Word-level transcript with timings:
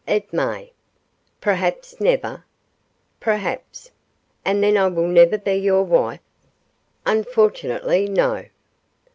'It 0.07 0.33
may.' 0.33 0.73
'Perhaps 1.41 1.99
never?' 2.01 2.43
'Perhaps!' 3.19 3.91
'And 4.43 4.63
then 4.63 4.75
I 4.75 4.87
will 4.87 5.05
never 5.07 5.37
be 5.37 5.53
your 5.53 5.83
wife?' 5.83 6.19
'Unfortunately, 7.05 8.07
no. 8.09 8.45